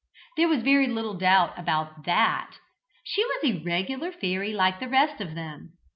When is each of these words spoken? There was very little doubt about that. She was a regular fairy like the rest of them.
There 0.35 0.47
was 0.47 0.63
very 0.63 0.87
little 0.87 1.13
doubt 1.13 1.59
about 1.59 2.05
that. 2.05 2.57
She 3.03 3.23
was 3.23 3.43
a 3.43 3.61
regular 3.63 4.11
fairy 4.11 4.51
like 4.51 4.79
the 4.79 4.89
rest 4.89 5.21
of 5.21 5.35
them. 5.35 5.73